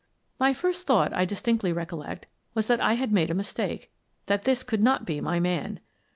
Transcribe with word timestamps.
My 0.39 0.51
first 0.51 0.87
thought, 0.87 1.13
I 1.13 1.25
distinctly 1.25 1.71
recollect, 1.71 2.25
was 2.55 2.65
that 2.65 2.81
I 2.81 2.93
had 2.93 3.11
made 3.13 3.29
a 3.29 3.35
mistake; 3.35 3.91
that 4.25 4.45
this 4.45 4.63
could 4.63 4.81
not 4.81 5.05
be 5.05 5.21
my 5.21 5.39
man. 5.39 5.79